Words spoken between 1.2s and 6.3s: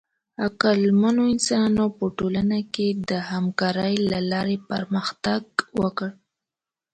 انسانانو په ټولنه کې د همکارۍ له لارې پرمختګ وکړ.